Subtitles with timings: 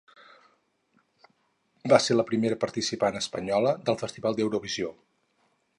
[1.93, 4.91] Va ser la primera participant espanyola del Festival d'Eurovisió.